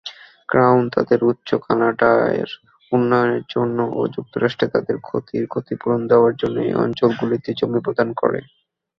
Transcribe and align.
Crown 0.49 0.83
তাদের 0.95 1.19
উচ্চ 1.23 1.49
কানাডার 1.65 2.47
উন্নয়নের 2.91 3.43
জন্য 3.53 3.77
ও 3.93 4.01
যুক্তরাষ্ট্রে 4.15 4.67
তাদের 4.73 4.95
ক্ষতির 5.07 5.43
ক্ষতিপূরণ 5.47 6.01
দেওয়ার 6.11 6.33
জন্য 6.41 6.57
এই 6.67 6.75
অঞ্চলগুলিতে 6.83 7.49
জমি 7.59 7.79
প্রদান 7.85 8.09
করে। 8.21 8.39